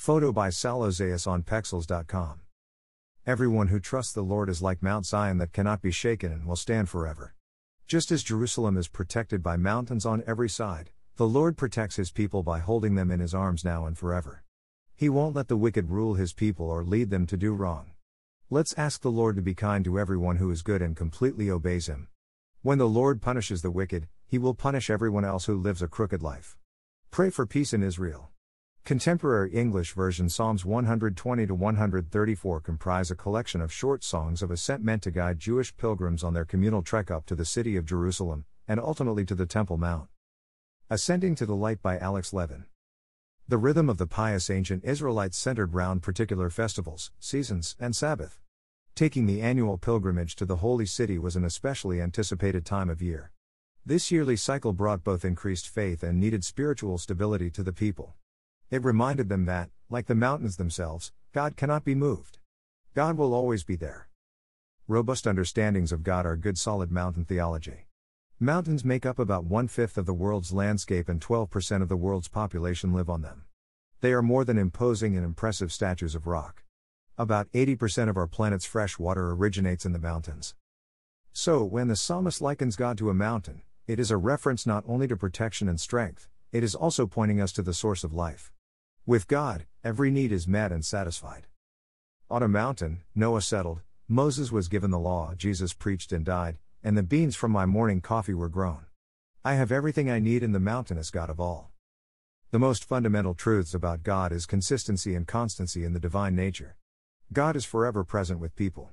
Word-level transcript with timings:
Photo 0.00 0.32
by 0.32 0.48
Salozeus 0.48 1.26
on 1.26 1.42
Pexels.com. 1.42 2.40
Everyone 3.26 3.68
who 3.68 3.78
trusts 3.78 4.14
the 4.14 4.22
Lord 4.22 4.48
is 4.48 4.62
like 4.62 4.82
Mount 4.82 5.04
Zion 5.04 5.36
that 5.36 5.52
cannot 5.52 5.82
be 5.82 5.90
shaken 5.90 6.32
and 6.32 6.46
will 6.46 6.56
stand 6.56 6.88
forever. 6.88 7.34
Just 7.86 8.10
as 8.10 8.22
Jerusalem 8.22 8.78
is 8.78 8.88
protected 8.88 9.42
by 9.42 9.58
mountains 9.58 10.06
on 10.06 10.24
every 10.26 10.48
side, 10.48 10.88
the 11.16 11.28
Lord 11.28 11.58
protects 11.58 11.96
his 11.96 12.10
people 12.10 12.42
by 12.42 12.60
holding 12.60 12.94
them 12.94 13.10
in 13.10 13.20
his 13.20 13.34
arms 13.34 13.62
now 13.62 13.84
and 13.84 13.98
forever. 13.98 14.42
He 14.96 15.10
won't 15.10 15.36
let 15.36 15.48
the 15.48 15.58
wicked 15.58 15.90
rule 15.90 16.14
his 16.14 16.32
people 16.32 16.70
or 16.70 16.82
lead 16.82 17.10
them 17.10 17.26
to 17.26 17.36
do 17.36 17.52
wrong. 17.52 17.90
Let's 18.48 18.72
ask 18.78 19.02
the 19.02 19.10
Lord 19.10 19.36
to 19.36 19.42
be 19.42 19.54
kind 19.54 19.84
to 19.84 19.98
everyone 19.98 20.36
who 20.36 20.50
is 20.50 20.62
good 20.62 20.80
and 20.80 20.96
completely 20.96 21.50
obeys 21.50 21.90
him. 21.90 22.08
When 22.62 22.78
the 22.78 22.88
Lord 22.88 23.20
punishes 23.20 23.60
the 23.60 23.70
wicked, 23.70 24.08
he 24.26 24.38
will 24.38 24.54
punish 24.54 24.88
everyone 24.88 25.26
else 25.26 25.44
who 25.44 25.60
lives 25.60 25.82
a 25.82 25.88
crooked 25.88 26.22
life. 26.22 26.56
Pray 27.10 27.28
for 27.28 27.44
peace 27.44 27.74
in 27.74 27.82
Israel. 27.82 28.29
Contemporary 28.84 29.52
English 29.52 29.92
version 29.92 30.28
Psalms 30.28 30.64
120 30.64 31.46
to 31.46 31.54
134 31.54 32.60
comprise 32.60 33.10
a 33.10 33.14
collection 33.14 33.60
of 33.60 33.72
short 33.72 34.02
songs 34.02 34.42
of 34.42 34.50
ascent 34.50 34.82
meant 34.82 35.02
to 35.02 35.10
guide 35.12 35.38
Jewish 35.38 35.76
pilgrims 35.76 36.24
on 36.24 36.34
their 36.34 36.44
communal 36.44 36.82
trek 36.82 37.10
up 37.10 37.24
to 37.26 37.36
the 37.36 37.44
city 37.44 37.76
of 37.76 37.84
Jerusalem, 37.84 38.46
and 38.66 38.80
ultimately 38.80 39.24
to 39.26 39.34
the 39.36 39.46
Temple 39.46 39.76
Mount. 39.76 40.08
Ascending 40.88 41.36
to 41.36 41.46
the 41.46 41.54
Light 41.54 41.80
by 41.82 41.98
Alex 41.98 42.32
Levin. 42.32 42.64
The 43.46 43.58
rhythm 43.58 43.88
of 43.88 43.98
the 43.98 44.08
pious 44.08 44.50
ancient 44.50 44.84
Israelites 44.84 45.36
centered 45.36 45.74
round 45.74 46.02
particular 46.02 46.50
festivals, 46.50 47.12
seasons, 47.20 47.76
and 47.78 47.94
Sabbath. 47.94 48.40
Taking 48.96 49.26
the 49.26 49.40
annual 49.40 49.78
pilgrimage 49.78 50.34
to 50.36 50.44
the 50.44 50.56
Holy 50.56 50.86
City 50.86 51.18
was 51.18 51.36
an 51.36 51.44
especially 51.44 52.00
anticipated 52.00 52.66
time 52.66 52.90
of 52.90 53.00
year. 53.00 53.30
This 53.86 54.10
yearly 54.10 54.36
cycle 54.36 54.72
brought 54.72 55.04
both 55.04 55.24
increased 55.24 55.68
faith 55.68 56.02
and 56.02 56.18
needed 56.18 56.44
spiritual 56.44 56.98
stability 56.98 57.50
to 57.50 57.62
the 57.62 57.72
people. 57.72 58.16
It 58.70 58.84
reminded 58.84 59.28
them 59.28 59.46
that, 59.46 59.68
like 59.88 60.06
the 60.06 60.14
mountains 60.14 60.56
themselves, 60.56 61.12
God 61.32 61.56
cannot 61.56 61.84
be 61.84 61.96
moved. 61.96 62.38
God 62.94 63.16
will 63.16 63.34
always 63.34 63.64
be 63.64 63.74
there. 63.74 64.08
Robust 64.86 65.26
understandings 65.26 65.90
of 65.90 66.04
God 66.04 66.24
are 66.24 66.36
good 66.36 66.56
solid 66.56 66.92
mountain 66.92 67.24
theology. 67.24 67.88
Mountains 68.38 68.84
make 68.84 69.04
up 69.04 69.18
about 69.18 69.44
one 69.44 69.66
fifth 69.66 69.98
of 69.98 70.06
the 70.06 70.14
world's 70.14 70.52
landscape 70.52 71.08
and 71.08 71.20
12% 71.20 71.82
of 71.82 71.88
the 71.88 71.96
world's 71.96 72.28
population 72.28 72.92
live 72.92 73.10
on 73.10 73.22
them. 73.22 73.42
They 74.00 74.12
are 74.12 74.22
more 74.22 74.44
than 74.44 74.56
imposing 74.56 75.16
and 75.16 75.24
impressive 75.24 75.72
statues 75.72 76.14
of 76.14 76.28
rock. 76.28 76.62
About 77.18 77.50
80% 77.52 78.08
of 78.08 78.16
our 78.16 78.28
planet's 78.28 78.64
fresh 78.64 79.00
water 79.00 79.32
originates 79.32 79.84
in 79.84 79.92
the 79.92 79.98
mountains. 79.98 80.54
So, 81.32 81.64
when 81.64 81.88
the 81.88 81.96
psalmist 81.96 82.40
likens 82.40 82.76
God 82.76 82.96
to 82.98 83.10
a 83.10 83.14
mountain, 83.14 83.62
it 83.88 83.98
is 83.98 84.12
a 84.12 84.16
reference 84.16 84.64
not 84.64 84.84
only 84.86 85.08
to 85.08 85.16
protection 85.16 85.68
and 85.68 85.80
strength, 85.80 86.28
it 86.52 86.64
is 86.64 86.74
also 86.74 87.06
pointing 87.06 87.40
us 87.40 87.52
to 87.52 87.62
the 87.62 87.74
source 87.74 88.04
of 88.04 88.14
life. 88.14 88.52
With 89.06 89.28
God, 89.28 89.66
every 89.82 90.10
need 90.10 90.30
is 90.30 90.46
met 90.46 90.70
and 90.70 90.84
satisfied. 90.84 91.46
On 92.30 92.42
a 92.42 92.48
mountain, 92.48 93.00
Noah 93.14 93.40
settled, 93.40 93.80
Moses 94.06 94.52
was 94.52 94.68
given 94.68 94.90
the 94.90 94.98
law, 94.98 95.32
Jesus 95.34 95.72
preached 95.72 96.12
and 96.12 96.24
died, 96.24 96.58
and 96.84 96.96
the 96.96 97.02
beans 97.02 97.34
from 97.34 97.50
my 97.50 97.64
morning 97.64 98.02
coffee 98.02 98.34
were 98.34 98.50
grown. 98.50 98.84
I 99.42 99.54
have 99.54 99.72
everything 99.72 100.10
I 100.10 100.18
need 100.18 100.42
in 100.42 100.52
the 100.52 100.60
mountainous 100.60 101.10
God 101.10 101.30
of 101.30 101.40
all. 101.40 101.70
The 102.50 102.58
most 102.58 102.84
fundamental 102.84 103.32
truths 103.34 103.72
about 103.72 104.02
God 104.02 104.32
is 104.32 104.44
consistency 104.44 105.14
and 105.14 105.26
constancy 105.26 105.82
in 105.82 105.94
the 105.94 106.00
divine 106.00 106.36
nature. 106.36 106.76
God 107.32 107.56
is 107.56 107.64
forever 107.64 108.04
present 108.04 108.38
with 108.38 108.54
people. 108.54 108.90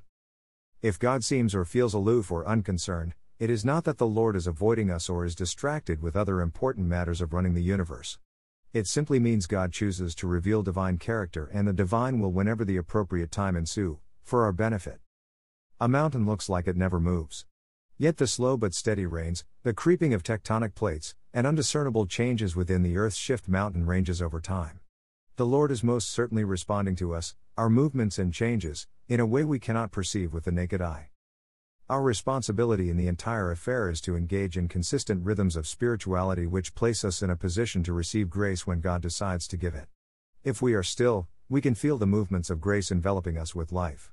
If 0.82 0.98
God 0.98 1.24
seems 1.26 1.54
or 1.54 1.66
feels 1.66 1.94
aloof 1.94 2.32
or 2.32 2.48
unconcerned, 2.48 3.14
it 3.40 3.50
is 3.50 3.66
not 3.66 3.84
that 3.84 3.98
the 3.98 4.08
Lord 4.08 4.38
is 4.38 4.48
avoiding 4.48 4.90
us 4.90 5.10
or 5.10 5.26
is 5.26 5.36
distracted 5.36 6.02
with 6.02 6.16
other 6.16 6.40
important 6.40 6.88
matters 6.88 7.20
of 7.20 7.34
running 7.34 7.56
the 7.56 7.62
universe. 7.62 8.20
It 8.78 8.86
simply 8.86 9.20
means 9.20 9.48
God 9.48 9.74
chooses 9.74 10.14
to 10.14 10.28
reveal 10.28 10.62
divine 10.62 11.00
character 11.00 11.50
and 11.52 11.68
the 11.68 11.74
divine 11.74 12.20
will 12.20 12.32
whenever 12.32 12.64
the 12.64 12.78
appropriate 12.78 13.32
time 13.32 13.56
ensue, 13.56 13.98
for 14.22 14.44
our 14.44 14.52
benefit. 14.52 15.00
A 15.82 15.88
mountain 15.88 16.28
looks 16.28 16.48
like 16.48 16.68
it 16.68 16.78
never 16.78 17.00
moves. 17.00 17.48
Yet 17.98 18.18
the 18.18 18.28
slow 18.28 18.56
but 18.56 18.76
steady 18.76 19.08
rains, 19.08 19.44
the 19.64 19.74
creeping 19.74 20.14
of 20.14 20.22
tectonic 20.22 20.76
plates, 20.76 21.16
and 21.34 21.48
undiscernible 21.48 22.06
changes 22.06 22.56
within 22.56 22.84
the 22.84 22.98
earth 22.98 23.16
shift 23.16 23.48
mountain 23.48 23.88
ranges 23.88 24.22
over 24.22 24.40
time. 24.40 24.80
The 25.38 25.48
Lord 25.48 25.72
is 25.72 25.84
most 25.84 26.12
certainly 26.12 26.44
responding 26.44 26.96
to 26.98 27.16
us, 27.16 27.34
our 27.58 27.72
movements 27.72 28.20
and 28.20 28.32
changes, 28.32 28.86
in 29.08 29.20
a 29.20 29.26
way 29.26 29.44
we 29.44 29.58
cannot 29.58 29.92
perceive 29.92 30.34
with 30.34 30.44
the 30.44 30.52
naked 30.52 30.84
eye. 30.84 31.10
Our 31.90 32.02
responsibility 32.02 32.90
in 32.90 32.98
the 32.98 33.08
entire 33.08 33.50
affair 33.50 33.90
is 33.90 34.02
to 34.02 34.18
engage 34.18 34.58
in 34.58 34.68
consistent 34.68 35.24
rhythms 35.24 35.56
of 35.56 35.66
spirituality 35.66 36.46
which 36.46 36.76
place 36.76 37.06
us 37.06 37.22
in 37.22 37.30
a 37.30 37.38
position 37.38 37.82
to 37.84 37.94
receive 37.94 38.30
grace 38.30 38.68
when 38.68 38.82
God 38.82 39.02
decides 39.02 39.48
to 39.48 39.56
give 39.56 39.74
it. 39.74 39.88
If 40.44 40.62
we 40.62 40.74
are 40.74 40.84
still, 40.84 41.30
we 41.48 41.62
can 41.62 41.76
feel 41.76 41.98
the 41.98 42.06
movements 42.06 42.50
of 42.50 42.60
grace 42.60 42.92
enveloping 42.92 43.38
us 43.38 43.56
with 43.56 43.72
life. 43.72 44.12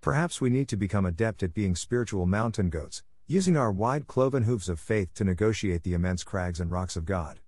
Perhaps 0.00 0.40
we 0.40 0.50
need 0.50 0.66
to 0.70 0.76
become 0.76 1.06
adept 1.06 1.44
at 1.44 1.54
being 1.54 1.76
spiritual 1.76 2.26
mountain 2.26 2.68
goats, 2.68 3.04
using 3.28 3.56
our 3.56 3.70
wide 3.70 4.08
cloven 4.08 4.42
hooves 4.42 4.68
of 4.68 4.80
faith 4.80 5.14
to 5.14 5.22
negotiate 5.22 5.84
the 5.84 5.94
immense 5.94 6.24
crags 6.24 6.58
and 6.58 6.72
rocks 6.72 6.96
of 6.96 7.04
God. 7.04 7.38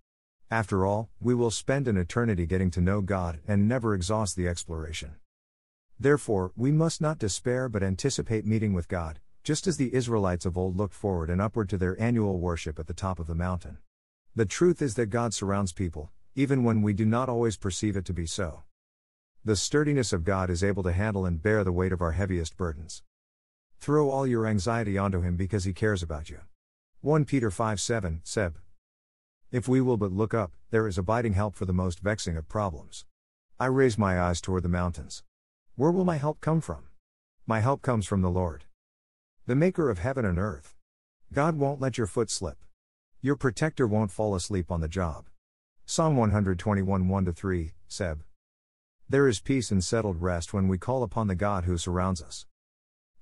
After 0.48 0.86
all, 0.86 1.10
we 1.20 1.34
will 1.34 1.50
spend 1.50 1.88
an 1.88 1.96
eternity 1.96 2.46
getting 2.46 2.70
to 2.70 2.80
know 2.80 3.00
God 3.00 3.40
and 3.48 3.66
never 3.66 3.94
exhaust 3.94 4.36
the 4.36 4.46
exploration. 4.46 5.16
Therefore, 5.98 6.52
we 6.54 6.70
must 6.70 7.00
not 7.00 7.18
despair 7.18 7.68
but 7.68 7.82
anticipate 7.82 8.46
meeting 8.46 8.74
with 8.74 8.86
God, 8.86 9.18
just 9.42 9.66
as 9.66 9.76
the 9.76 9.94
Israelites 9.94 10.44
of 10.44 10.58
old 10.58 10.76
looked 10.76 10.94
forward 10.94 11.30
and 11.30 11.40
upward 11.40 11.68
to 11.70 11.78
their 11.78 12.00
annual 12.00 12.38
worship 12.38 12.78
at 12.78 12.86
the 12.86 12.94
top 12.94 13.18
of 13.18 13.26
the 13.26 13.34
mountain. 13.34 13.78
The 14.36 14.46
truth 14.46 14.82
is 14.82 14.94
that 14.94 15.06
God 15.06 15.34
surrounds 15.34 15.72
people, 15.72 16.10
even 16.34 16.62
when 16.62 16.82
we 16.82 16.92
do 16.92 17.04
not 17.04 17.28
always 17.28 17.56
perceive 17.56 17.96
it 17.96 18.04
to 18.04 18.12
be 18.12 18.26
so. 18.26 18.62
The 19.44 19.56
sturdiness 19.56 20.12
of 20.12 20.24
God 20.24 20.50
is 20.50 20.62
able 20.62 20.82
to 20.82 20.92
handle 20.92 21.24
and 21.24 21.42
bear 21.42 21.64
the 21.64 21.72
weight 21.72 21.92
of 21.92 22.02
our 22.02 22.12
heaviest 22.12 22.56
burdens. 22.56 23.02
Throw 23.80 24.10
all 24.10 24.26
your 24.26 24.46
anxiety 24.46 24.98
onto 24.98 25.22
Him 25.22 25.36
because 25.36 25.64
He 25.64 25.72
cares 25.72 26.02
about 26.02 26.28
you. 26.28 26.40
1 27.00 27.24
Peter 27.24 27.50
5 27.50 27.80
7, 27.80 28.20
CEB. 28.24 28.54
If 29.50 29.66
we 29.66 29.80
will 29.80 29.96
but 29.96 30.12
look 30.12 30.34
up, 30.34 30.52
there 30.70 30.86
is 30.86 30.98
abiding 30.98 31.32
help 31.32 31.56
for 31.56 31.64
the 31.64 31.72
most 31.72 32.00
vexing 32.00 32.36
of 32.36 32.48
problems. 32.48 33.06
I 33.58 33.66
raise 33.66 33.96
my 33.96 34.20
eyes 34.20 34.40
toward 34.40 34.62
the 34.62 34.68
mountains. 34.68 35.22
Where 35.76 35.90
will 35.90 36.04
my 36.04 36.18
help 36.18 36.40
come 36.40 36.60
from? 36.60 36.84
My 37.46 37.60
help 37.60 37.82
comes 37.82 38.06
from 38.06 38.20
the 38.20 38.30
Lord, 38.30 38.64
the 39.50 39.56
maker 39.56 39.90
of 39.90 39.98
heaven 39.98 40.24
and 40.24 40.38
earth. 40.38 40.76
God 41.32 41.58
won't 41.58 41.80
let 41.80 41.98
your 41.98 42.06
foot 42.06 42.30
slip. 42.30 42.58
Your 43.20 43.34
protector 43.34 43.84
won't 43.84 44.12
fall 44.12 44.36
asleep 44.36 44.70
on 44.70 44.80
the 44.80 44.86
job. 44.86 45.24
Psalm 45.84 46.16
121 46.16 47.08
1 47.08 47.32
3, 47.32 47.72
CEB. 47.88 48.20
There 49.08 49.26
is 49.26 49.40
peace 49.40 49.72
and 49.72 49.82
settled 49.82 50.22
rest 50.22 50.54
when 50.54 50.68
we 50.68 50.78
call 50.78 51.02
upon 51.02 51.26
the 51.26 51.34
God 51.34 51.64
who 51.64 51.76
surrounds 51.78 52.22
us. 52.22 52.46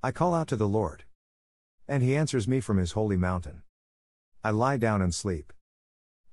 I 0.03 0.11
call 0.11 0.35
out 0.35 0.49
to 0.49 0.57
the 0.57 0.69
Lord. 0.69 1.05
And 1.89 2.03
he 2.03 2.15
answers 2.15 2.47
me 2.47 2.61
from 2.61 2.77
his 2.77 2.93
holy 2.93 3.17
mountain. 3.17 3.63
I 4.45 4.51
lie 4.51 4.77
down 4.77 5.01
and 5.01 5.15
sleep. 5.15 5.55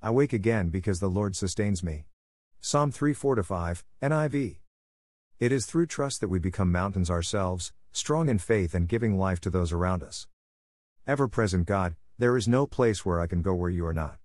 I 0.01 0.09
wake 0.11 0.33
again 0.33 0.67
because 0.67 0.99
the 0.99 1.07
Lord 1.07 1.37
sustains 1.37 1.81
me. 1.81 2.03
Psalm 2.59 2.91
3 2.91 3.13
4 3.13 3.41
5, 3.41 3.85
NIV. 4.03 4.57
It 5.37 5.51
is 5.51 5.65
through 5.65 5.87
trust 5.87 6.21
that 6.21 6.29
we 6.29 6.39
become 6.39 6.71
mountains 6.71 7.09
ourselves, 7.11 7.73
strong 7.91 8.29
in 8.29 8.39
faith 8.39 8.73
and 8.73 8.87
giving 8.87 9.17
life 9.17 9.41
to 9.41 9.49
those 9.49 9.73
around 9.73 10.01
us. 10.01 10.27
Ever 11.05 11.27
present 11.27 11.67
God, 11.67 11.95
there 12.17 12.37
is 12.37 12.47
no 12.47 12.65
place 12.65 13.05
where 13.05 13.19
I 13.19 13.27
can 13.27 13.41
go 13.41 13.53
where 13.53 13.69
you 13.69 13.85
are 13.85 13.93
not. 13.93 14.17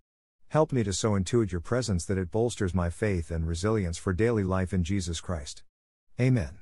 Help 0.49 0.71
me 0.71 0.85
to 0.85 0.93
so 0.93 1.13
intuit 1.13 1.51
your 1.51 1.61
presence 1.61 2.05
that 2.05 2.19
it 2.19 2.31
bolsters 2.31 2.75
my 2.75 2.91
faith 2.91 3.33
and 3.33 3.49
resilience 3.49 3.99
for 3.99 4.13
daily 4.13 4.45
life 4.45 4.73
in 4.73 4.85
Jesus 4.85 5.21
Christ. 5.21 5.65
Amen. 6.21 6.60